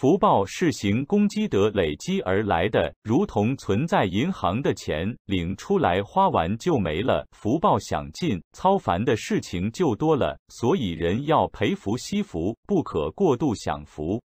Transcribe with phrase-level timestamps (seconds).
[0.00, 7.26] 福报是行功积德累积而来的，如同存在银行的钱，领出来花完就没了。
[7.32, 10.38] 福报享尽，操烦的事情就多了。
[10.48, 14.22] 所以人要培福惜福，不可过度享福。